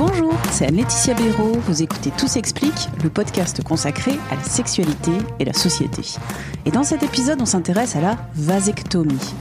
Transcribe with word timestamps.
Bonjour, 0.00 0.32
c'est 0.50 0.66
Anne-Laetitia 0.66 1.12
Béraud. 1.12 1.58
Vous 1.66 1.82
écoutez 1.82 2.10
Tout 2.16 2.26
s'explique, 2.26 2.88
le 3.04 3.10
podcast 3.10 3.62
consacré 3.62 4.12
à 4.30 4.34
la 4.34 4.42
sexualité 4.42 5.10
et 5.38 5.44
la 5.44 5.52
société. 5.52 6.00
Et 6.64 6.70
dans 6.70 6.84
cet 6.84 7.02
épisode, 7.02 7.42
on 7.42 7.44
s'intéresse 7.44 7.96
à 7.96 8.00
la 8.00 8.16
vasectomie. 8.34 9.34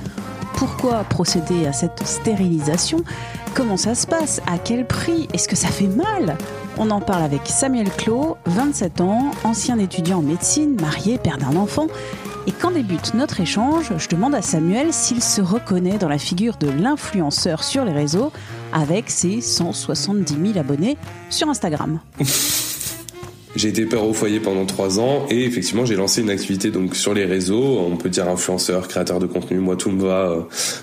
Pourquoi 0.55 1.05
procéder 1.05 1.65
à 1.65 1.71
cette 1.71 2.05
stérilisation? 2.05 3.05
Comment 3.53 3.77
ça 3.77 3.95
se 3.95 4.05
passe? 4.05 4.41
À 4.47 4.57
quel 4.57 4.85
prix? 4.85 5.29
Est-ce 5.33 5.47
que 5.47 5.55
ça 5.55 5.69
fait 5.69 5.87
mal? 5.87 6.37
On 6.77 6.91
en 6.91 6.99
parle 6.99 7.23
avec 7.23 7.47
Samuel 7.47 7.89
Clos, 7.89 8.35
27 8.45 8.99
ans, 8.99 9.31
ancien 9.45 9.79
étudiant 9.79 10.17
en 10.17 10.23
médecine, 10.23 10.75
marié, 10.81 11.19
père 11.19 11.37
d'un 11.37 11.55
enfant. 11.55 11.87
Et 12.47 12.51
quand 12.51 12.71
débute 12.71 13.13
notre 13.13 13.39
échange, 13.39 13.93
je 13.97 14.09
demande 14.09 14.35
à 14.35 14.41
Samuel 14.41 14.91
s'il 14.91 15.23
se 15.23 15.41
reconnaît 15.41 15.99
dans 15.99 16.09
la 16.09 16.17
figure 16.17 16.57
de 16.57 16.69
l'influenceur 16.69 17.63
sur 17.63 17.85
les 17.85 17.93
réseaux 17.93 18.33
avec 18.73 19.09
ses 19.09 19.41
170 19.41 20.53
000 20.53 20.57
abonnés 20.57 20.97
sur 21.29 21.49
Instagram. 21.49 21.99
J'ai 23.55 23.69
été 23.69 23.85
père 23.85 24.05
au 24.05 24.13
foyer 24.13 24.39
pendant 24.39 24.65
trois 24.65 24.99
ans 24.99 25.25
et 25.29 25.43
effectivement 25.43 25.83
j'ai 25.83 25.95
lancé 25.95 26.21
une 26.21 26.29
activité 26.29 26.69
donc 26.69 26.95
sur 26.95 27.15
les 27.15 27.25
réseaux. 27.25 27.79
On 27.79 27.97
peut 27.97 28.09
dire 28.09 28.29
influenceur, 28.29 28.87
créateur 28.87 29.19
de 29.19 29.25
contenu. 29.25 29.57
Moi 29.57 29.75
tout 29.75 29.89
me 29.89 30.01
va. 30.03 30.29
Euh, 30.29 30.41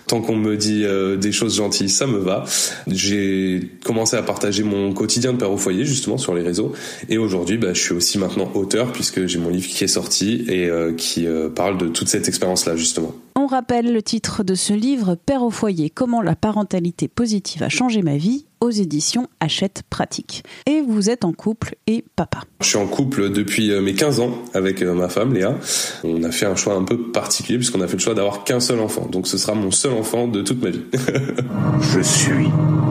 tant 0.09 0.21
qu'on 0.21 0.35
me 0.35 0.57
dit 0.57 0.83
euh, 0.85 1.17
des 1.17 1.31
choses 1.31 1.57
gentilles, 1.57 1.89
ça 1.89 2.09
me 2.09 2.19
va. 2.19 2.45
J'ai 2.89 3.71
commencé 3.85 4.17
à 4.17 4.23
partager 4.23 4.65
mon 4.65 4.93
quotidien 4.93 5.33
de 5.33 5.39
père 5.39 5.53
au 5.53 5.57
foyer 5.57 5.85
justement 5.85 6.19
sur 6.19 6.35
les 6.35 6.43
réseaux. 6.43 6.73
Et 7.09 7.19
aujourd'hui, 7.19 7.57
bah, 7.57 7.73
je 7.73 7.81
suis 7.81 7.95
aussi 7.95 8.19
maintenant 8.19 8.51
auteur 8.55 8.93
puisque 8.93 9.27
j'ai 9.27 9.39
mon 9.39 9.51
livre 9.51 9.69
qui 9.69 9.85
est 9.85 9.89
sorti 9.89 10.45
et 10.49 10.67
euh, 10.67 10.93
qui 10.93 11.27
parle 11.55 11.79
de 11.79 11.87
toute 11.87 12.09
cette 12.09 12.27
expérience 12.27 12.67
là 12.67 12.75
justement. 12.75 13.15
On 13.47 13.49
rappelle 13.49 13.93
le 13.93 14.03
titre 14.03 14.43
de 14.43 14.57
ce 14.57 14.73
livre, 14.73 15.15
Père 15.15 15.45
au 15.45 15.51
foyer, 15.51 15.89
comment 15.89 16.21
la 16.21 16.35
parentalité 16.35 17.07
positive 17.07 17.63
a 17.63 17.69
changé 17.69 18.03
ma 18.03 18.17
vie, 18.17 18.45
aux 18.61 18.71
éditions 18.71 19.29
Hachette 19.39 19.85
Pratique. 19.89 20.43
Et 20.67 20.81
vous 20.81 21.11
êtes 21.11 21.25
en 21.25 21.33
couple 21.33 21.77
et 21.87 22.05
papa. 22.17 22.41
Je 22.61 22.67
suis 22.67 22.77
en 22.77 22.89
couple 22.89 23.31
depuis 23.31 23.71
euh, 23.71 23.81
mes 23.81 23.95
15 23.95 24.19
ans 24.19 24.33
avec 24.53 24.83
euh, 24.83 24.95
ma 24.95 25.09
femme 25.09 25.33
Léa. 25.33 25.55
On 26.03 26.25
a 26.25 26.33
fait 26.33 26.47
un 26.47 26.57
choix 26.57 26.75
un 26.75 26.83
peu 26.83 27.13
particulier 27.13 27.57
puisqu'on 27.57 27.83
a 27.83 27.87
fait 27.87 27.93
le 27.93 28.01
choix 28.01 28.15
d'avoir 28.15 28.43
qu'un 28.43 28.59
seul 28.59 28.81
enfant. 28.81 29.07
Donc 29.07 29.29
ce 29.29 29.39
sera 29.39 29.55
mon 29.55 29.71
seul 29.71 29.93
enfant 29.93 30.27
de 30.27 30.43
toute 30.43 30.61
ma 30.61 30.71
vie. 30.71 30.83
Je 31.95 32.01
suis 32.01 32.49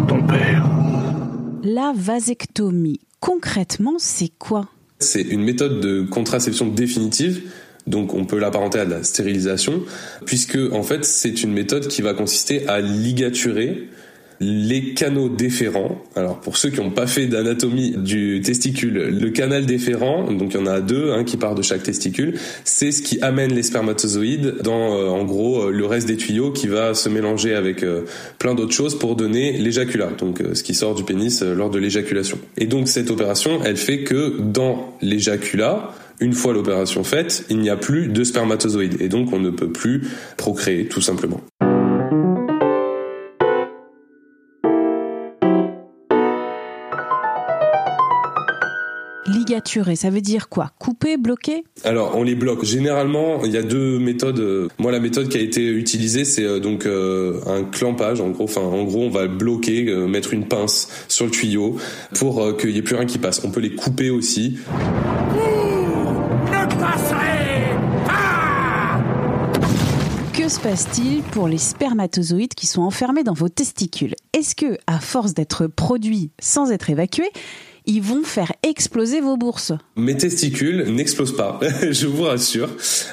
ton 0.07 0.25
père. 0.25 0.65
La 1.63 1.91
vasectomie, 1.93 3.01
concrètement, 3.19 3.95
c'est 3.97 4.31
quoi? 4.39 4.69
C'est 4.99 5.21
une 5.21 5.43
méthode 5.43 5.81
de 5.81 6.03
contraception 6.03 6.67
définitive 6.67 7.43
donc 7.88 8.14
on 8.14 8.25
peut 8.25 8.39
l'apparenter 8.39 8.80
à 8.80 8.86
la 8.86 9.03
stérilisation, 9.03 9.83
puisque 10.25 10.58
en 10.72 10.83
fait 10.83 11.05
c'est 11.05 11.44
une 11.44 11.53
méthode 11.53 11.88
qui 11.88 12.02
va 12.02 12.14
consister 12.14 12.67
à 12.67 12.81
ligaturer 12.81 13.89
les 14.39 14.94
canaux 14.94 15.30
déférents. 15.30 16.03
Alors 16.16 16.39
pour 16.39 16.58
ceux 16.58 16.69
qui 16.69 16.80
n'ont 16.80 16.91
pas 16.91 17.08
fait 17.08 17.28
d'anatomie 17.28 17.95
du 17.97 18.41
testicule, 18.41 18.94
le 18.94 19.30
canal 19.30 19.66
déférent, 19.66 20.31
donc 20.31 20.53
il 20.53 20.59
y 20.59 20.63
en 20.63 20.66
a 20.66 20.81
deux, 20.81 21.12
qui 21.23 21.38
part 21.38 21.56
de 21.56 21.62
chaque 21.62 21.84
testicule, 21.84 22.35
c'est 22.63 22.91
ce 22.91 23.01
qui 23.01 23.22
amène 23.22 23.53
les 23.53 23.63
spermatozoïdes 23.63 24.56
dans 24.63 24.95
euh, 24.95 25.07
en 25.07 25.24
gros 25.24 25.63
euh, 25.63 25.72
le 25.72 25.85
reste 25.85 26.07
des 26.07 26.18
tuyaux 26.18 26.51
qui 26.51 26.68
va 26.68 26.94
se 26.94 27.09
mélanger 27.09 27.56
avec 27.56 27.84
euh, 27.84 28.01
plein 28.40 28.53
d'autres 28.56 28.74
choses 28.74 28.97
pour 28.97 29.16
donner 29.16 29.53
l'éjaculat, 29.53 30.12
donc 30.18 30.41
ce 30.53 30.63
qui 30.63 30.74
sort 30.74 30.95
du 30.95 31.03
pénis 31.03 31.41
lors 31.41 31.69
de 31.69 31.79
l'éjaculation. 31.79 32.38
Et 32.57 32.66
donc 32.66 32.88
cette 32.88 33.12
opération, 33.12 33.59
elle 33.63 33.78
fait 33.78 34.03
que 34.03 34.40
dans 34.40 34.97
l'éjaculat, 35.01 35.91
une 36.19 36.34
fois 36.34 36.53
l'opération 36.53 37.03
faite, 37.03 37.45
il 37.50 37.59
n'y 37.59 37.69
a 37.69 37.78
plus 37.78 38.07
de 38.07 38.24
spermatozoïdes 38.24 39.01
et 39.01 39.09
donc 39.09 39.34
on 39.34 39.40
ne 39.40 39.50
peut 39.50 39.72
plus 39.72 40.03
procréer 40.38 40.88
tout 40.88 41.01
simplement. 41.01 41.41
Ça 49.95 50.09
veut 50.09 50.21
dire 50.21 50.47
quoi? 50.47 50.71
Couper, 50.79 51.17
bloquer? 51.17 51.63
Alors 51.83 52.15
on 52.15 52.23
les 52.23 52.35
bloque. 52.35 52.63
Généralement, 52.63 53.43
il 53.43 53.51
y 53.51 53.57
a 53.57 53.63
deux 53.63 53.99
méthodes. 53.99 54.69
Moi, 54.77 54.91
la 54.91 54.99
méthode 54.99 55.27
qui 55.27 55.37
a 55.37 55.41
été 55.41 55.67
utilisée, 55.67 56.23
c'est 56.23 56.43
euh, 56.43 56.59
donc 56.59 56.85
euh, 56.85 57.41
un 57.47 57.63
clampage. 57.63 58.21
En 58.21 58.29
gros, 58.29 58.43
enfin, 58.43 58.61
en 58.61 58.83
gros, 58.83 59.01
on 59.01 59.09
va 59.09 59.27
bloquer, 59.27 59.87
euh, 59.87 60.07
mettre 60.07 60.33
une 60.33 60.47
pince 60.47 60.87
sur 61.07 61.25
le 61.25 61.31
tuyau 61.31 61.77
pour 62.13 62.55
qu'il 62.57 62.71
n'y 62.71 62.77
ait 62.77 62.83
plus 62.83 62.95
rien 62.95 63.05
qui 63.05 63.17
passe. 63.17 63.43
On 63.43 63.51
peut 63.51 63.59
les 63.59 63.75
couper 63.75 64.11
aussi. 64.11 64.57
Que 70.33 70.47
se 70.47 70.59
passe-t-il 70.59 71.21
pour 71.23 71.47
les 71.47 71.57
spermatozoïdes 71.57 72.53
qui 72.53 72.67
sont 72.67 72.83
enfermés 72.83 73.23
dans 73.23 73.33
vos 73.33 73.49
testicules? 73.49 74.13
Est-ce 74.33 74.55
que, 74.55 74.77
à 74.85 74.99
force 74.99 75.33
d'être 75.33 75.65
produits 75.65 76.29
sans 76.39 76.71
être 76.71 76.89
évacués, 76.89 77.31
ils 77.88 78.01
vont 78.01 78.23
faire 78.23 78.51
exploser 78.63 79.22
vos 79.22 79.38
bourses. 79.38 79.73
Mes 79.96 80.18
testicules 80.18 80.85
n'explosent 80.90 81.35
pas, 81.35 81.59
je 81.91 82.07
vous 82.07 82.23
rassure. 82.23 82.69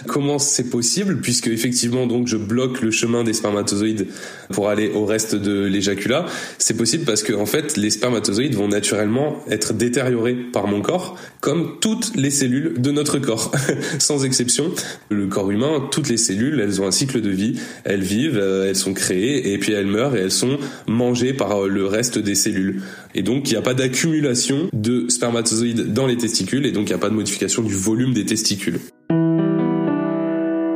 Comment 0.06 0.38
c'est 0.38 0.70
possible? 0.70 1.20
Puisque 1.20 1.48
effectivement, 1.48 2.06
donc, 2.06 2.26
je 2.26 2.36
bloque 2.36 2.80
le 2.80 2.90
chemin 2.90 3.24
des 3.24 3.32
spermatozoïdes 3.32 4.08
pour 4.50 4.68
aller 4.68 4.90
au 4.90 5.04
reste 5.04 5.34
de 5.34 5.64
l'éjaculat. 5.64 6.26
C'est 6.58 6.76
possible 6.76 7.04
parce 7.04 7.22
que, 7.22 7.32
en 7.32 7.46
fait, 7.46 7.76
les 7.76 7.90
spermatozoïdes 7.90 8.54
vont 8.54 8.68
naturellement 8.68 9.42
être 9.50 9.72
détériorés 9.72 10.34
par 10.34 10.66
mon 10.66 10.80
corps, 10.80 11.16
comme 11.40 11.78
toutes 11.80 12.14
les 12.16 12.30
cellules 12.30 12.80
de 12.80 12.90
notre 12.90 13.18
corps, 13.18 13.52
sans 13.98 14.24
exception. 14.24 14.72
Le 15.10 15.26
corps 15.26 15.50
humain, 15.50 15.88
toutes 15.90 16.08
les 16.08 16.16
cellules, 16.16 16.60
elles 16.60 16.80
ont 16.80 16.86
un 16.86 16.92
cycle 16.92 17.20
de 17.20 17.30
vie. 17.30 17.60
Elles 17.84 18.02
vivent, 18.02 18.38
euh, 18.38 18.68
elles 18.68 18.76
sont 18.76 18.94
créées, 18.94 19.52
et 19.52 19.58
puis 19.58 19.72
elles 19.72 19.86
meurent 19.86 20.16
et 20.16 20.20
elles 20.20 20.30
sont 20.30 20.58
mangées 20.86 21.32
par 21.32 21.62
le 21.62 21.86
reste 21.86 22.18
des 22.18 22.34
cellules. 22.34 22.82
Et 23.14 23.22
donc, 23.22 23.48
il 23.50 23.52
n'y 23.52 23.58
a 23.58 23.62
pas 23.62 23.74
d'accumulation 23.74 24.68
de 24.72 25.08
spermatozoïdes 25.08 25.92
dans 25.92 26.06
les 26.06 26.16
testicules, 26.16 26.66
et 26.66 26.72
donc 26.72 26.88
il 26.88 26.92
n'y 26.92 26.96
a 26.96 26.98
pas 26.98 27.10
de 27.10 27.14
modification 27.14 27.62
du 27.62 27.74
volume 27.74 28.14
des 28.14 28.24
testicules. 28.24 28.80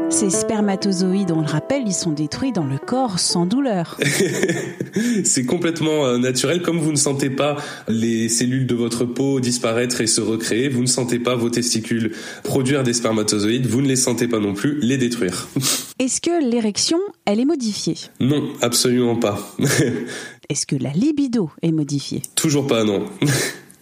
Ces 0.08 0.30
spermatozoïdes, 0.30 1.32
on 1.32 1.40
le 1.40 1.46
rappelle, 1.46 1.82
ils 1.84 1.92
sont 1.92 2.12
détruits 2.12 2.52
dans 2.52 2.64
le 2.64 2.78
corps 2.78 3.18
sans 3.18 3.44
douleur. 3.44 3.98
c'est 5.24 5.44
complètement 5.44 6.06
euh, 6.06 6.16
naturel. 6.18 6.62
Comme 6.62 6.78
vous 6.78 6.92
ne 6.92 6.96
sentez 6.96 7.28
pas 7.28 7.56
les 7.88 8.28
cellules 8.28 8.66
de 8.66 8.74
votre 8.74 9.04
peau 9.04 9.40
disparaître 9.40 10.00
et 10.00 10.06
se 10.06 10.20
recréer, 10.20 10.68
vous 10.68 10.80
ne 10.80 10.86
sentez 10.86 11.18
pas 11.18 11.34
vos 11.34 11.50
testicules 11.50 12.12
produire 12.44 12.82
des 12.82 12.94
spermatozoïdes, 12.94 13.66
vous 13.66 13.82
ne 13.82 13.88
les 13.88 13.96
sentez 13.96 14.28
pas 14.28 14.38
non 14.38 14.54
plus 14.54 14.78
les 14.80 14.96
détruire. 14.96 15.48
Est-ce 15.98 16.20
que 16.20 16.50
l'érection, 16.50 16.98
elle 17.24 17.40
est 17.40 17.44
modifiée? 17.44 17.96
Non, 18.20 18.48
absolument 18.62 19.16
pas. 19.16 19.54
Est-ce 20.48 20.66
que 20.66 20.76
la 20.76 20.90
libido 20.90 21.50
est 21.62 21.72
modifiée 21.72 22.22
Toujours 22.36 22.66
pas, 22.66 22.84
non. 22.84 23.04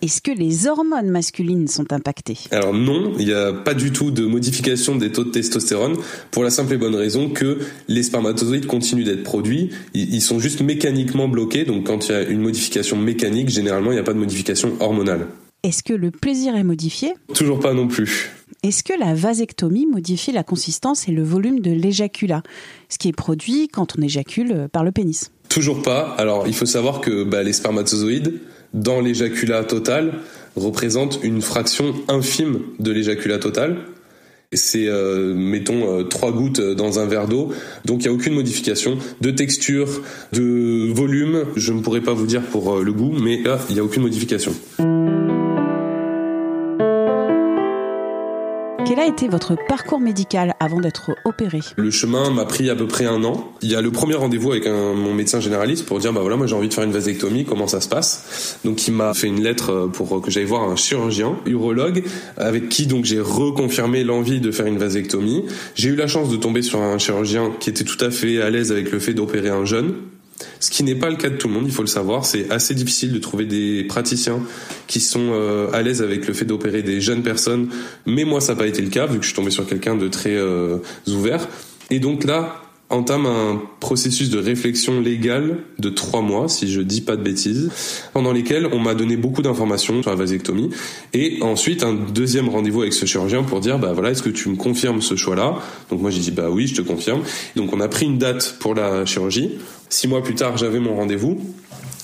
Est-ce 0.03 0.21
que 0.21 0.31
les 0.31 0.67
hormones 0.67 1.09
masculines 1.09 1.67
sont 1.67 1.91
impactées 1.93 2.37
Alors 2.51 2.75
non, 2.75 3.13
il 3.19 3.27
n'y 3.27 3.33
a 3.33 3.53
pas 3.53 3.73
du 3.73 3.91
tout 3.91 4.11
de 4.11 4.27
modification 4.27 4.97
des 4.97 5.11
taux 5.11 5.25
de 5.25 5.31
testostérone 5.31 5.97
pour 6.31 6.43
la 6.43 6.51
simple 6.51 6.75
et 6.75 6.77
bonne 6.77 6.95
raison 6.95 7.31
que 7.31 7.59
les 7.89 8.03
spermatozoïdes 8.03 8.67
continuent 8.67 9.05
d'être 9.05 9.23
produits, 9.23 9.71
ils 9.95 10.21
sont 10.21 10.39
juste 10.39 10.61
mécaniquement 10.61 11.27
bloqués, 11.27 11.65
donc 11.65 11.87
quand 11.87 12.09
il 12.09 12.13
y 12.13 12.15
a 12.15 12.23
une 12.23 12.41
modification 12.41 12.99
mécanique, 12.99 13.49
généralement 13.49 13.93
il 13.93 13.95
n'y 13.95 14.01
a 14.01 14.05
pas 14.05 14.13
de 14.13 14.19
modification 14.19 14.73
hormonale. 14.81 15.27
Est-ce 15.63 15.83
que 15.83 15.95
le 15.95 16.11
plaisir 16.11 16.55
est 16.55 16.65
modifié 16.65 17.15
Toujours 17.33 17.59
pas 17.59 17.73
non 17.73 17.89
plus. 17.89 18.31
Est-ce 18.63 18.83
que 18.83 18.93
la 18.99 19.15
vasectomie 19.15 19.87
modifie 19.87 20.33
la 20.33 20.43
consistance 20.43 21.09
et 21.09 21.13
le 21.13 21.23
volume 21.23 21.61
de 21.61 21.71
l'éjaculat, 21.71 22.43
ce 22.91 22.99
qui 22.99 23.09
est 23.09 23.13
produit 23.13 23.69
quand 23.69 23.99
on 23.99 24.03
éjacule 24.03 24.69
par 24.71 24.85
le 24.85 24.93
pénis 24.93 25.31
Toujours 25.55 25.83
pas. 25.83 26.17
Alors 26.19 26.49
il 26.49 26.55
faut 26.55 26.67
savoir 26.67 27.01
que 27.01 27.23
bah, 27.23 27.45
les 27.45 27.53
spermatozoïdes, 27.53 28.41
dans 28.73 29.01
l'éjaculat 29.01 29.63
total 29.63 30.15
représente 30.57 31.21
une 31.23 31.41
fraction 31.43 31.95
infime 32.09 32.59
de 32.81 32.91
l'éjaculat 32.91 33.39
total. 33.39 33.77
C'est, 34.53 34.89
euh, 34.89 35.33
mettons, 35.33 36.01
euh, 36.01 36.03
trois 36.03 36.33
gouttes 36.33 36.61
dans 36.61 36.99
un 36.99 37.07
verre 37.07 37.29
d'eau. 37.29 37.53
Donc 37.85 38.01
il 38.01 38.09
n'y 38.09 38.09
a 38.09 38.13
aucune 38.13 38.35
modification 38.35 38.99
de 39.21 39.31
texture, 39.31 40.03
de 40.33 40.93
volume. 40.93 41.45
Je 41.55 41.73
ne 41.73 41.83
pourrais 41.83 42.01
pas 42.01 42.15
vous 42.15 42.27
dire 42.27 42.43
pour 42.43 42.75
euh, 42.75 42.83
le 42.83 42.93
goût, 42.93 43.13
mais 43.13 43.41
il 43.69 43.75
n'y 43.75 43.81
a 43.81 43.85
aucune 43.85 44.03
modification. 44.03 44.53
A 49.05 49.07
été 49.07 49.29
votre 49.29 49.55
parcours 49.69 50.01
médical 50.01 50.55
avant 50.61 50.81
d'être 50.81 51.11
opéré 51.27 51.61
Le 51.77 51.91
chemin 51.91 52.31
m'a 52.31 52.47
pris 52.47 52.71
à 52.71 52.75
peu 52.75 52.87
près 52.87 53.05
un 53.05 53.23
an. 53.25 53.53
Il 53.61 53.71
y 53.71 53.77
a 53.77 53.83
le 53.83 53.91
premier 53.91 54.15
rendez-vous 54.15 54.53
avec 54.53 54.67
mon 54.67 55.13
médecin 55.13 55.41
généraliste 55.41 55.85
pour 55.85 55.99
dire 55.99 56.13
bah 56.13 56.21
voilà 56.21 56.37
moi 56.37 56.47
j'ai 56.47 56.55
envie 56.55 56.69
de 56.69 56.75
faire 56.75 56.85
une 56.85 56.93
vasectomie, 56.93 57.45
comment 57.45 57.67
ça 57.67 57.83
se 57.83 57.89
passe? 57.89 58.59
Donc 58.65 58.87
il 58.89 58.95
m'a 58.95 59.13
fait 59.13 59.27
une 59.27 59.43
lettre 59.43 59.91
pour 59.93 60.23
que 60.23 60.31
j'aille 60.31 60.45
voir 60.45 60.63
un 60.63 60.77
chirurgien 60.77 61.37
urologue 61.45 62.03
avec 62.39 62.71
qui 62.71 62.87
donc 62.87 63.05
j'ai 63.05 63.21
reconfirmé 63.21 64.05
l'envie 64.05 64.41
de 64.41 64.51
faire 64.51 64.67
une 64.67 64.79
vasectomie. 64.79 65.45
J'ai 65.75 65.91
eu 65.91 65.97
la 65.97 66.07
chance 66.07 66.31
de 66.31 66.37
tomber 66.37 66.63
sur 66.63 66.81
un 66.81 66.97
chirurgien 66.97 67.53
qui 67.61 67.69
était 67.69 67.85
tout 67.85 68.03
à 68.03 68.11
fait 68.11 68.41
à 68.41 68.49
l'aise 68.49 68.73
avec 68.73 68.91
le 68.91 69.01
fait 69.01 69.13
d'opérer 69.13 69.51
un 69.51 69.67
jeune 69.67 69.97
ce 70.61 70.71
qui 70.71 70.83
n'est 70.83 70.95
pas 70.95 71.11
le 71.11 71.17
cas 71.17 71.29
de 71.29 71.37
tout 71.37 71.49
le 71.49 71.55
monde, 71.55 71.65
il 71.67 71.73
faut 71.73 71.83
le 71.83 71.89
savoir. 71.89 72.25
C'est 72.25 72.51
assez 72.51 72.75
difficile 72.75 73.13
de 73.13 73.19
trouver 73.19 73.45
des 73.45 73.85
praticiens 73.85 74.41
qui 74.87 75.01
sont 75.01 75.31
euh, 75.33 75.71
à 75.73 75.83
l'aise 75.83 76.03
avec 76.03 76.27
le 76.27 76.35
fait 76.35 76.45
d'opérer 76.45 76.83
des 76.83 77.01
jeunes 77.01 77.23
personnes. 77.23 77.69
Mais 78.07 78.25
moi, 78.25 78.41
ça 78.41 78.55
n'a 78.55 78.59
pas 78.59 78.67
été 78.67 78.83
le 78.83 78.91
cas, 78.91 79.07
vu 79.07 79.19
que 79.19 79.23
je 79.23 79.29
suis 79.29 79.37
tombé 79.37 79.51
sur 79.51 79.67
quelqu'un 79.67 79.95
de 79.95 80.09
très 80.09 80.35
euh, 80.35 80.79
ouvert. 81.07 81.47
Et 81.91 81.99
donc 82.01 82.25
là, 82.25 82.64
entame 82.95 83.27
un 83.27 83.61
processus 83.81 84.31
de 84.31 84.39
réflexion 84.39 85.01
légale 85.01 85.59
de 85.79 85.91
trois 85.91 86.23
mois, 86.23 86.49
si 86.49 86.73
je 86.73 86.81
dis 86.81 87.01
pas 87.01 87.17
de 87.17 87.23
bêtises, 87.23 87.71
pendant 88.13 88.33
lesquels 88.33 88.69
on 88.73 88.79
m'a 88.79 88.95
donné 88.95 89.17
beaucoup 89.17 89.43
d'informations 89.43 90.01
sur 90.01 90.11
la 90.11 90.17
vasectomie, 90.17 90.71
et 91.13 91.39
ensuite 91.43 91.83
un 91.83 91.95
deuxième 91.95 92.49
rendez-vous 92.49 92.83
avec 92.83 92.95
ce 92.95 93.07
chirurgien 93.07 93.43
pour 93.43 93.61
dire 93.61 93.79
bah 93.79 93.93
voilà 93.93 94.11
est-ce 94.11 94.23
que 94.23 94.31
tu 94.31 94.49
me 94.49 94.57
confirmes 94.57 95.03
ce 95.03 95.17
choix-là? 95.17 95.59
Donc 95.91 96.01
moi 96.01 96.11
j'ai 96.11 96.21
dit 96.21 96.31
bah 96.31 96.49
oui 96.51 96.67
je 96.67 96.75
te 96.75 96.83
confirme. 96.83 97.23
Donc 97.57 97.73
on 97.73 97.81
a 97.81 97.89
pris 97.89 98.07
une 98.07 98.19
date 98.19 98.57
pour 98.61 98.75
la 98.75 99.05
chirurgie. 99.05 99.59
Six 99.89 100.09
mois 100.09 100.23
plus 100.23 100.35
tard 100.35 100.57
j'avais 100.57 100.81
mon 100.81 100.95
rendez-vous. 100.97 101.41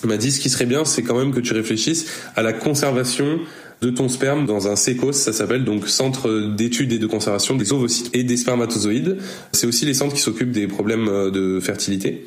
On 0.03 0.09
m'a 0.09 0.17
dit 0.17 0.33
ce 0.33 0.41
qui 0.41 0.49
serait 0.51 0.67
bien 0.67 0.85
c'est 0.85 1.03
quand 1.03 1.17
même 1.17 1.33
que 1.33 1.41
tu 1.41 1.53
réfléchisses 1.53 2.07
à 2.35 2.43
la 2.43 2.53
conservation 2.53 3.39
de 3.81 3.91
ton 3.91 4.09
sperme 4.09 4.45
dans 4.45 4.69
un 4.69 4.77
CECOS, 4.77 5.13
ça 5.13 5.33
s'appelle 5.33 5.65
donc 5.65 5.89
Centre 5.89 6.55
d'études 6.55 6.93
et 6.93 6.99
de 6.99 7.07
conservation 7.07 7.57
des 7.57 7.73
ovocytes 7.73 8.11
et 8.15 8.25
des 8.25 8.37
spermatozoïdes. 8.37 9.17
C'est 9.53 9.67
aussi 9.67 9.87
les 9.87 9.95
centres 9.95 10.15
qui 10.15 10.21
s'occupent 10.21 10.53
des 10.53 10.67
problèmes 10.67 11.09
euh, 11.09 11.31
de 11.31 11.61
fertilité. 11.61 12.27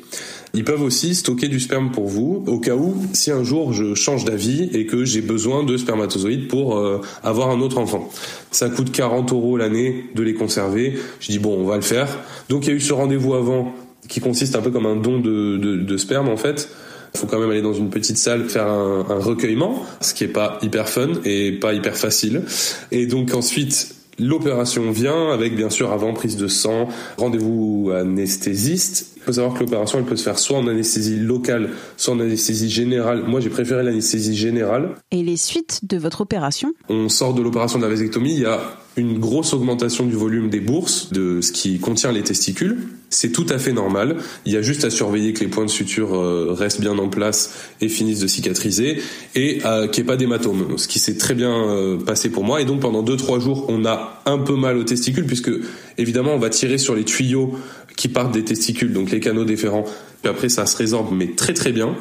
Ils 0.52 0.64
peuvent 0.64 0.82
aussi 0.82 1.14
stocker 1.14 1.48
du 1.48 1.58
sperme 1.60 1.90
pour 1.90 2.06
vous 2.06 2.44
au 2.46 2.58
cas 2.60 2.74
où 2.74 2.96
si 3.12 3.30
un 3.30 3.42
jour 3.42 3.72
je 3.72 3.94
change 3.94 4.24
d'avis 4.24 4.70
et 4.72 4.86
que 4.86 5.04
j'ai 5.04 5.20
besoin 5.20 5.64
de 5.64 5.76
spermatozoïdes 5.76 6.48
pour 6.48 6.76
euh, 6.76 7.00
avoir 7.22 7.50
un 7.50 7.60
autre 7.60 7.78
enfant. 7.78 8.08
Ça 8.50 8.68
coûte 8.68 8.92
40 8.92 9.32
euros 9.32 9.56
l'année 9.56 10.06
de 10.14 10.22
les 10.22 10.34
conserver. 10.34 10.94
Je 11.20 11.30
dis 11.30 11.38
bon 11.38 11.56
on 11.56 11.66
va 11.66 11.76
le 11.76 11.82
faire. 11.82 12.08
Donc 12.48 12.66
il 12.66 12.70
y 12.70 12.72
a 12.72 12.76
eu 12.76 12.80
ce 12.80 12.92
rendez-vous 12.92 13.34
avant 13.34 13.74
qui 14.08 14.20
consiste 14.20 14.54
un 14.54 14.60
peu 14.60 14.70
comme 14.70 14.86
un 14.86 14.96
don 14.96 15.18
de, 15.18 15.56
de, 15.56 15.76
de 15.76 15.96
sperme 15.96 16.28
en 16.28 16.36
fait 16.36 16.68
il 17.14 17.20
faut 17.20 17.26
quand 17.26 17.38
même 17.38 17.50
aller 17.50 17.62
dans 17.62 17.72
une 17.72 17.90
petite 17.90 18.18
salle 18.18 18.48
faire 18.48 18.66
un, 18.66 19.06
un 19.08 19.18
recueillement, 19.18 19.84
ce 20.00 20.14
qui 20.14 20.24
est 20.24 20.28
pas 20.28 20.58
hyper 20.62 20.88
fun 20.88 21.12
et 21.24 21.52
pas 21.52 21.72
hyper 21.72 21.96
facile. 21.96 22.42
Et 22.90 23.06
donc 23.06 23.34
ensuite, 23.34 23.94
L'opération 24.18 24.90
vient 24.90 25.30
avec 25.32 25.56
bien 25.56 25.70
sûr 25.70 25.90
avant 25.92 26.12
prise 26.12 26.36
de 26.36 26.46
sang, 26.46 26.88
rendez-vous 27.18 27.90
anesthésiste. 27.92 29.14
Il 29.16 29.22
faut 29.22 29.32
savoir 29.32 29.54
que 29.54 29.60
l'opération 29.60 29.98
elle 29.98 30.04
peut 30.04 30.16
se 30.16 30.22
faire 30.22 30.38
soit 30.38 30.58
en 30.58 30.68
anesthésie 30.68 31.16
locale, 31.18 31.70
soit 31.96 32.14
en 32.14 32.20
anesthésie 32.20 32.70
générale. 32.70 33.24
Moi 33.26 33.40
j'ai 33.40 33.50
préféré 33.50 33.82
l'anesthésie 33.82 34.36
générale. 34.36 34.94
Et 35.10 35.22
les 35.22 35.36
suites 35.36 35.80
de 35.84 35.96
votre 35.96 36.20
opération? 36.20 36.72
On 36.88 37.08
sort 37.08 37.34
de 37.34 37.42
l'opération 37.42 37.78
de 37.78 37.84
la 37.84 37.90
vasectomie, 37.90 38.34
il 38.34 38.40
y 38.42 38.46
a 38.46 38.60
une 38.96 39.18
grosse 39.18 39.52
augmentation 39.52 40.06
du 40.06 40.14
volume 40.14 40.50
des 40.50 40.60
bourses, 40.60 41.12
de 41.12 41.40
ce 41.40 41.52
qui 41.52 41.78
contient 41.78 42.12
les 42.12 42.22
testicules. 42.22 42.78
C'est 43.10 43.32
tout 43.32 43.46
à 43.48 43.58
fait 43.58 43.72
normal. 43.72 44.16
Il 44.44 44.52
y 44.52 44.56
a 44.56 44.62
juste 44.62 44.84
à 44.84 44.90
surveiller 44.90 45.32
que 45.32 45.40
les 45.40 45.48
points 45.48 45.64
de 45.64 45.70
suture 45.70 46.14
euh, 46.14 46.54
restent 46.56 46.80
bien 46.80 46.96
en 46.98 47.08
place 47.08 47.54
et 47.80 47.88
finissent 47.88 48.20
de 48.20 48.26
cicatriser 48.26 49.00
et 49.34 49.60
euh, 49.64 49.88
qu'il 49.88 50.02
n'y 50.02 50.06
ait 50.08 50.12
pas 50.12 50.16
d'hématome, 50.16 50.78
ce 50.78 50.88
qui 50.88 50.98
s'est 50.98 51.16
très 51.16 51.34
bien 51.34 51.52
euh, 51.52 51.98
passé 51.98 52.30
pour 52.30 52.44
moi. 52.44 52.60
Et 52.60 52.64
donc 52.64 52.80
pendant 52.80 53.02
2-3 53.02 53.40
jours, 53.40 53.66
on 53.68 53.84
a 53.84 54.22
un 54.26 54.38
peu 54.38 54.56
mal 54.56 54.76
aux 54.76 54.84
testicules 54.84 55.26
puisque 55.26 55.50
évidemment 55.98 56.34
on 56.34 56.38
va 56.38 56.50
tirer 56.50 56.78
sur 56.78 56.94
les 56.94 57.04
tuyaux 57.04 57.54
qui 57.96 58.08
partent 58.08 58.32
des 58.32 58.44
testicules, 58.44 58.92
donc 58.92 59.10
les 59.10 59.20
canaux 59.20 59.44
déférents. 59.44 59.84
Puis 60.22 60.30
après 60.30 60.48
ça 60.48 60.66
se 60.66 60.76
résorbe 60.76 61.12
mais 61.12 61.34
très 61.34 61.52
très 61.52 61.72
bien. 61.72 61.96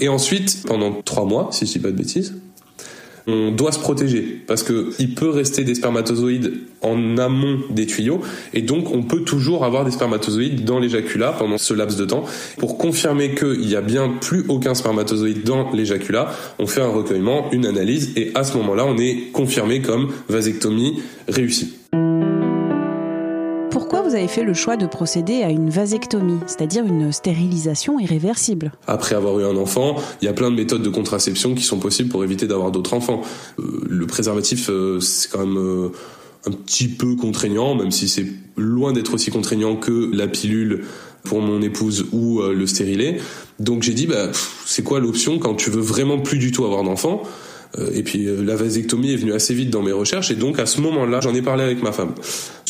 Et 0.00 0.08
ensuite, 0.08 0.62
pendant 0.66 0.92
3 1.02 1.24
mois, 1.24 1.48
si 1.52 1.66
je 1.66 1.72
dis 1.72 1.78
pas 1.78 1.90
de 1.90 1.96
bêtises, 1.96 2.34
on 3.26 3.50
doit 3.50 3.72
se 3.72 3.78
protéger 3.78 4.42
parce 4.46 4.62
que 4.62 4.90
il 4.98 5.14
peut 5.14 5.30
rester 5.30 5.64
des 5.64 5.74
spermatozoïdes 5.74 6.52
en 6.82 7.16
amont 7.16 7.60
des 7.70 7.86
tuyaux 7.86 8.20
et 8.52 8.62
donc 8.62 8.94
on 8.94 9.02
peut 9.02 9.20
toujours 9.20 9.64
avoir 9.64 9.84
des 9.84 9.90
spermatozoïdes 9.90 10.64
dans 10.64 10.78
l'éjaculat 10.78 11.32
pendant 11.32 11.58
ce 11.58 11.72
laps 11.74 11.96
de 11.96 12.04
temps. 12.04 12.24
Pour 12.58 12.78
confirmer 12.78 13.34
qu'il 13.34 13.68
y 13.68 13.76
a 13.76 13.80
bien 13.80 14.08
plus 14.20 14.44
aucun 14.48 14.74
spermatozoïde 14.74 15.42
dans 15.44 15.72
l'éjaculat, 15.72 16.30
on 16.58 16.66
fait 16.66 16.82
un 16.82 16.88
recueillement, 16.88 17.50
une 17.52 17.66
analyse 17.66 18.12
et 18.16 18.32
à 18.34 18.44
ce 18.44 18.56
moment-là, 18.58 18.84
on 18.86 18.98
est 18.98 19.30
confirmé 19.32 19.80
comme 19.80 20.10
vasectomie 20.28 21.00
réussie 21.28 21.74
avez 24.14 24.28
fait 24.28 24.44
le 24.44 24.54
choix 24.54 24.76
de 24.76 24.86
procéder 24.86 25.42
à 25.42 25.50
une 25.50 25.70
vasectomie, 25.70 26.38
c'est-à-dire 26.46 26.84
une 26.84 27.12
stérilisation 27.12 27.98
irréversible 27.98 28.72
Après 28.86 29.14
avoir 29.14 29.38
eu 29.40 29.44
un 29.44 29.56
enfant, 29.56 29.96
il 30.22 30.24
y 30.24 30.28
a 30.28 30.32
plein 30.32 30.50
de 30.50 30.56
méthodes 30.56 30.82
de 30.82 30.88
contraception 30.88 31.54
qui 31.54 31.62
sont 31.62 31.78
possibles 31.78 32.08
pour 32.08 32.24
éviter 32.24 32.46
d'avoir 32.46 32.70
d'autres 32.70 32.94
enfants. 32.94 33.22
Euh, 33.58 33.82
le 33.88 34.06
préservatif, 34.06 34.70
euh, 34.70 35.00
c'est 35.00 35.30
quand 35.30 35.40
même 35.40 35.58
euh, 35.58 35.88
un 36.46 36.50
petit 36.50 36.88
peu 36.88 37.16
contraignant, 37.16 37.74
même 37.74 37.90
si 37.90 38.08
c'est 38.08 38.26
loin 38.56 38.92
d'être 38.92 39.14
aussi 39.14 39.30
contraignant 39.30 39.76
que 39.76 40.10
la 40.14 40.28
pilule 40.28 40.84
pour 41.24 41.40
mon 41.40 41.62
épouse 41.62 42.06
ou 42.12 42.42
le 42.42 42.66
stérilet. 42.66 43.16
Donc 43.58 43.82
j'ai 43.82 43.94
dit, 43.94 44.06
bah, 44.06 44.30
c'est 44.66 44.84
quoi 44.84 45.00
l'option 45.00 45.38
quand 45.38 45.54
tu 45.54 45.70
veux 45.70 45.80
vraiment 45.80 46.18
plus 46.18 46.36
du 46.36 46.52
tout 46.52 46.66
avoir 46.66 46.82
d'enfant? 46.82 47.22
Et 47.94 48.02
puis 48.02 48.26
la 48.26 48.56
vasectomie 48.56 49.10
est 49.12 49.16
venue 49.16 49.32
assez 49.32 49.54
vite 49.54 49.70
dans 49.70 49.82
mes 49.82 49.90
recherches 49.90 50.30
et 50.30 50.34
donc 50.34 50.58
à 50.58 50.66
ce 50.66 50.82
moment-là, 50.82 51.20
j'en 51.22 51.34
ai 51.34 51.40
parlé 51.40 51.64
avec 51.64 51.82
ma 51.82 51.92
femme. 51.92 52.12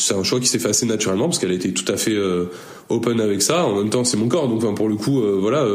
C'est 0.05 0.13
un 0.13 0.23
choix 0.23 0.39
qui 0.39 0.47
s'est 0.47 0.59
fait 0.59 0.69
assez 0.69 0.85
naturellement 0.85 1.25
parce 1.25 1.39
qu'elle 1.39 1.51
a 1.51 1.55
été 1.55 1.73
tout 1.73 1.91
à 1.91 1.97
fait 1.97 2.13
euh, 2.13 2.45
open 2.89 3.19
avec 3.19 3.41
ça. 3.41 3.65
En 3.65 3.75
même 3.75 3.89
temps, 3.89 4.03
c'est 4.03 4.17
mon 4.17 4.27
corps, 4.27 4.47
donc 4.47 4.75
pour 4.75 4.87
le 4.87 4.95
coup, 4.95 5.21
voilà. 5.21 5.65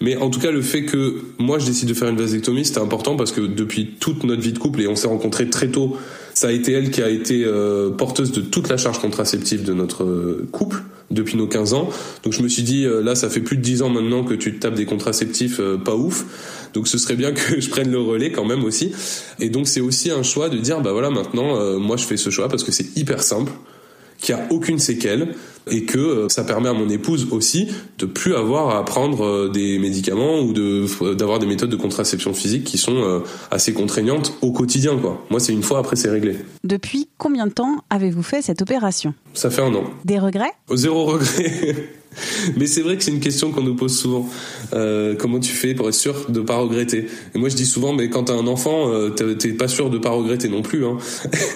mais 0.00 0.16
en 0.16 0.28
tout 0.30 0.40
cas, 0.40 0.50
le 0.50 0.62
fait 0.62 0.84
que 0.84 1.22
moi 1.38 1.58
je 1.58 1.66
décide 1.66 1.88
de 1.88 1.94
faire 1.94 2.08
une 2.08 2.16
vasectomie, 2.16 2.64
c'était 2.64 2.80
important 2.80 3.16
parce 3.16 3.30
que 3.30 3.40
depuis 3.40 3.94
toute 4.00 4.24
notre 4.24 4.42
vie 4.42 4.52
de 4.52 4.58
couple 4.58 4.80
et 4.80 4.88
on 4.88 4.96
s'est 4.96 5.06
rencontrés 5.06 5.48
très 5.48 5.68
tôt, 5.68 5.96
ça 6.34 6.48
a 6.48 6.52
été 6.52 6.72
elle 6.72 6.90
qui 6.90 7.02
a 7.02 7.08
été 7.08 7.46
porteuse 7.96 8.32
de 8.32 8.40
toute 8.40 8.68
la 8.68 8.76
charge 8.76 8.98
contraceptive 8.98 9.62
de 9.62 9.72
notre 9.72 10.04
couple 10.50 10.82
depuis 11.10 11.36
nos 11.36 11.46
15 11.46 11.74
ans. 11.74 11.90
Donc 12.22 12.32
je 12.32 12.42
me 12.42 12.48
suis 12.48 12.62
dit, 12.62 12.86
là, 13.02 13.14
ça 13.14 13.28
fait 13.28 13.40
plus 13.40 13.56
de 13.56 13.62
10 13.62 13.82
ans 13.82 13.88
maintenant 13.88 14.24
que 14.24 14.34
tu 14.34 14.54
te 14.54 14.60
tapes 14.60 14.74
des 14.74 14.86
contraceptifs 14.86 15.60
pas 15.84 15.96
ouf. 15.96 16.24
Donc 16.74 16.88
ce 16.88 16.98
serait 16.98 17.16
bien 17.16 17.32
que 17.32 17.60
je 17.60 17.68
prenne 17.68 17.90
le 17.90 18.00
relais 18.00 18.30
quand 18.30 18.44
même 18.44 18.64
aussi. 18.64 18.92
Et 19.38 19.48
donc 19.48 19.68
c'est 19.68 19.80
aussi 19.80 20.10
un 20.10 20.22
choix 20.22 20.48
de 20.48 20.58
dire 20.58 20.80
bah 20.80 20.92
voilà 20.92 21.10
maintenant 21.10 21.56
euh, 21.56 21.78
moi 21.78 21.96
je 21.96 22.04
fais 22.04 22.16
ce 22.16 22.30
choix 22.30 22.48
parce 22.48 22.64
que 22.64 22.72
c'est 22.72 22.96
hyper 22.96 23.22
simple, 23.22 23.52
qu'il 24.20 24.34
n'y 24.34 24.40
a 24.40 24.46
aucune 24.50 24.78
séquelle 24.78 25.34
et 25.70 25.84
que 25.84 25.98
euh, 25.98 26.28
ça 26.28 26.44
permet 26.44 26.68
à 26.68 26.72
mon 26.72 26.88
épouse 26.88 27.28
aussi 27.30 27.68
de 27.98 28.06
plus 28.06 28.34
avoir 28.34 28.76
à 28.76 28.84
prendre 28.84 29.24
euh, 29.24 29.48
des 29.48 29.78
médicaments 29.78 30.40
ou 30.40 30.52
de 30.52 30.86
d'avoir 31.14 31.38
des 31.38 31.46
méthodes 31.46 31.70
de 31.70 31.76
contraception 31.76 32.34
physique 32.34 32.64
qui 32.64 32.78
sont 32.78 33.22
assez 33.50 33.72
contraignantes 33.72 34.34
au 34.40 34.52
quotidien 34.52 34.96
quoi. 34.96 35.24
Moi 35.30 35.40
c'est 35.40 35.52
une 35.52 35.62
fois 35.62 35.78
après 35.78 35.96
c'est 35.96 36.10
réglé. 36.10 36.36
Depuis 36.64 37.08
combien 37.18 37.46
de 37.46 37.52
temps 37.52 37.84
avez-vous 37.90 38.22
fait 38.22 38.42
cette 38.42 38.62
opération? 38.62 39.14
Ça 39.34 39.50
fait 39.50 39.62
un 39.62 39.74
an. 39.74 39.84
Des 40.04 40.18
regrets? 40.18 40.52
Zéro 40.74 41.04
regret. 41.04 41.90
Mais 42.56 42.66
c'est 42.66 42.82
vrai 42.82 42.96
que 42.96 43.04
c'est 43.04 43.10
une 43.10 43.20
question 43.20 43.52
qu'on 43.52 43.62
nous 43.62 43.74
pose 43.74 43.96
souvent. 43.96 44.28
Euh, 44.72 45.14
comment 45.16 45.40
tu 45.40 45.52
fais 45.52 45.74
pour 45.74 45.88
être 45.88 45.94
sûr 45.94 46.30
de 46.30 46.40
pas 46.40 46.56
regretter? 46.56 47.06
Et 47.34 47.38
moi 47.38 47.48
je 47.48 47.56
dis 47.56 47.66
souvent, 47.66 47.92
mais 47.92 48.08
quand 48.08 48.24
t'as 48.24 48.34
un 48.34 48.46
enfant, 48.46 48.92
euh, 48.92 49.10
t'es 49.10 49.52
pas 49.52 49.68
sûr 49.68 49.90
de 49.90 49.98
pas 49.98 50.10
regretter 50.10 50.48
non 50.48 50.62
plus. 50.62 50.84
Hein. 50.84 50.98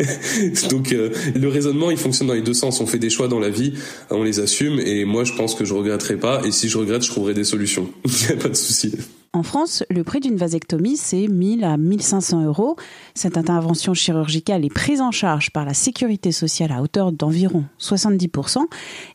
Donc 0.71 0.93
euh, 0.93 1.11
le 1.35 1.49
raisonnement, 1.49 1.91
il 1.91 1.97
fonctionne 1.97 2.29
dans 2.29 2.35
les 2.35 2.43
deux 2.43 2.55
sens. 2.55 2.81
On 2.81 2.87
fait 2.87 2.99
des 2.99 3.11
choix 3.11 3.29
dans 3.29 3.41
la 3.41 3.51
vie, 3.51 3.75
on 4.11 4.23
les 4.23 4.41
assume. 4.41 4.79
Et 4.81 5.05
moi 5.05 5.25
je 5.25 5.33
pense 5.35 5.55
que 5.55 5.65
je 5.65 5.75
regretterai 5.75 6.17
pas. 6.17 6.43
Et 6.45 6.53
si 6.53 6.69
je 6.69 6.79
regrette, 6.79 7.03
je 7.03 7.11
trouverai 7.11 7.35
des 7.35 7.45
solutions. 7.45 7.91
Il 8.05 8.27
n'y 8.27 8.33
a 8.33 8.37
pas 8.37 8.49
de 8.49 8.57
souci. 8.57 8.93
En 9.35 9.43
France, 9.43 9.83
le 9.91 10.05
prix 10.05 10.21
d'une 10.21 10.37
vasectomie, 10.37 10.97
c'est 10.97 11.27
1000 11.27 11.65
à 11.65 11.77
1500 11.77 12.45
euros. 12.45 12.77
Cette 13.15 13.37
intervention 13.37 13.93
chirurgicale 13.93 14.65
est 14.65 14.73
prise 14.73 15.01
en 15.01 15.11
charge 15.11 15.51
par 15.51 15.65
la 15.65 15.75
sécurité 15.75 16.31
sociale 16.31 16.71
à 16.71 16.81
hauteur 16.81 17.11
d'environ 17.11 17.65
70%. 17.81 18.59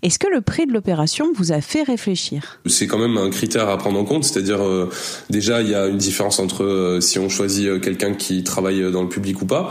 Est-ce 0.04 0.20
que 0.20 0.28
le 0.28 0.42
prix 0.42 0.66
de 0.66 0.74
l'opération 0.74 1.28
vous 1.34 1.54
a 1.54 1.62
fait 1.62 1.84
réfléchir? 1.84 2.60
C'est 2.66 2.86
quand 2.86 2.98
même 2.98 3.16
un 3.16 3.30
critère 3.30 3.70
à 3.70 3.78
prendre 3.78 3.98
en 3.98 4.04
compte, 4.04 4.26
c'est-à-dire 4.26 4.62
euh, 4.62 4.90
déjà 5.30 5.62
il 5.62 5.70
y 5.70 5.76
a 5.76 5.88
une 5.88 5.98
différence 5.98 6.40
entre 6.40 6.66
euh, 6.66 7.00
si 7.00 7.18
on 7.18 7.30
choisit 7.30 7.68
euh, 7.68 7.80
quelqu'un 7.80 8.14
qui 8.14 8.44
travaille 8.44 8.92
dans 8.92 9.04
le 9.04 9.10
public 9.10 9.42
ou 9.42 9.46
pas. 9.46 9.70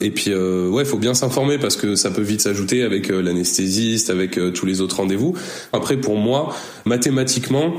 Et 0.00 0.10
puis 0.10 0.34
ouais, 0.34 0.82
il 0.82 0.88
faut 0.88 0.96
bien 0.96 1.12
s'informer 1.12 1.58
parce 1.58 1.76
que 1.76 1.94
ça 1.94 2.10
peut 2.10 2.22
vite 2.22 2.40
s'ajouter 2.40 2.84
avec 2.84 3.08
l'anesthésiste, 3.08 4.08
avec 4.08 4.40
tous 4.54 4.64
les 4.64 4.80
autres 4.80 4.96
rendez-vous. 4.96 5.36
Après 5.74 5.98
pour 5.98 6.16
moi, 6.16 6.56
mathématiquement, 6.86 7.74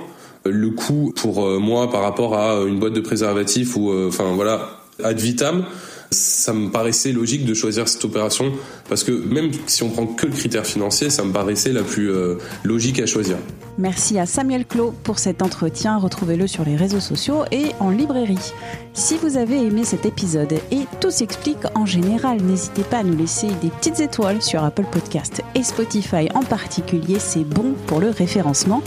le 0.45 0.69
coût 0.71 1.13
pour 1.15 1.47
moi 1.59 1.89
par 1.89 2.01
rapport 2.01 2.37
à 2.37 2.63
une 2.63 2.79
boîte 2.79 2.93
de 2.93 3.01
préservatifs 3.01 3.75
ou 3.75 3.91
enfin 4.07 4.33
voilà 4.33 4.79
ad 5.03 5.19
vitam 5.19 5.65
ça 6.11 6.51
me 6.51 6.69
paraissait 6.69 7.13
logique 7.13 7.45
de 7.45 7.53
choisir 7.53 7.87
cette 7.87 8.03
opération 8.03 8.51
parce 8.89 9.03
que 9.03 9.11
même 9.11 9.51
si 9.65 9.81
on 9.81 9.89
prend 9.89 10.05
que 10.05 10.25
le 10.25 10.33
critère 10.33 10.65
financier, 10.65 11.09
ça 11.09 11.23
me 11.23 11.31
paraissait 11.31 11.71
la 11.71 11.83
plus 11.83 12.11
euh, 12.11 12.35
logique 12.63 12.99
à 12.99 13.05
choisir. 13.05 13.37
Merci 13.77 14.19
à 14.19 14.25
Samuel 14.25 14.65
Clos 14.65 14.93
pour 15.03 15.19
cet 15.19 15.41
entretien. 15.41 15.97
Retrouvez-le 15.97 16.47
sur 16.47 16.65
les 16.65 16.75
réseaux 16.75 16.99
sociaux 16.99 17.45
et 17.51 17.67
en 17.79 17.89
librairie. 17.89 18.51
Si 18.93 19.15
vous 19.15 19.37
avez 19.37 19.55
aimé 19.65 19.85
cet 19.85 20.05
épisode 20.05 20.51
et 20.51 20.81
tout 20.99 21.11
s'explique 21.11 21.65
en 21.75 21.85
général, 21.85 22.41
n'hésitez 22.41 22.83
pas 22.83 22.97
à 22.97 23.03
nous 23.03 23.15
laisser 23.15 23.47
des 23.61 23.69
petites 23.69 24.01
étoiles 24.01 24.41
sur 24.41 24.61
Apple 24.65 24.85
Podcast 24.91 25.41
et 25.55 25.63
Spotify 25.63 26.27
en 26.33 26.43
particulier. 26.43 27.19
C'est 27.19 27.45
bon 27.45 27.73
pour 27.87 28.01
le 28.01 28.09
référencement. 28.09 28.83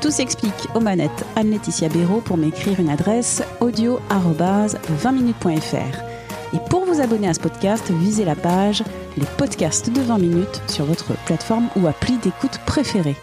Tout 0.00 0.12
s'explique 0.12 0.68
aux 0.74 0.80
manettes 0.80 1.24
Anne-Laetitia 1.34 1.88
Béraud 1.88 2.20
pour 2.20 2.36
m'écrire 2.36 2.78
une 2.78 2.90
adresse 2.90 3.42
audio-20minutes.fr. 3.60 6.54
Et 6.54 6.60
pour 6.70 6.84
vous 6.84 7.00
abonner 7.00 7.26
à 7.28 7.34
ce 7.34 7.40
podcast, 7.40 7.90
visez 7.90 8.24
la 8.24 8.36
page 8.36 8.84
Les 9.16 9.26
podcasts 9.36 9.90
de 9.90 10.00
20 10.00 10.18
minutes 10.18 10.62
sur 10.68 10.84
votre 10.84 11.14
plateforme 11.24 11.68
ou 11.76 11.88
appli 11.88 12.16
d'écoute 12.18 12.60
préférée. 12.64 13.16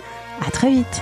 À 0.45 0.51
très 0.51 0.69
vite! 0.69 1.01